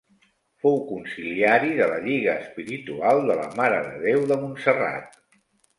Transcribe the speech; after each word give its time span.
Fou 0.63 0.79
consiliari 0.91 1.69
de 1.81 1.91
la 1.93 2.01
Lliga 2.07 2.35
Espiritual 2.47 3.25
de 3.29 3.39
la 3.43 3.47
Mare 3.61 3.81
de 3.91 3.97
Déu 4.09 4.29
de 4.35 4.41
Montserrat. 4.45 5.25